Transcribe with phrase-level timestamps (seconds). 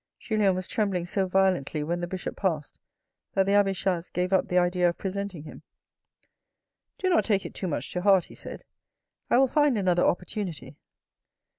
[0.17, 2.79] Julien was trembling so violently when the Bishop passed,
[3.35, 5.61] that the abbe Chas gave up the idea of presenting him."
[6.97, 8.63] Do not take it too much to heart," he said."
[9.29, 10.75] I will find another opportunity."